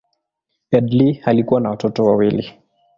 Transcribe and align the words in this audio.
Headlee 0.71 1.21
alikuwa 1.25 1.61
na 1.61 1.69
watoto 1.69 2.05
wawili. 2.05 2.53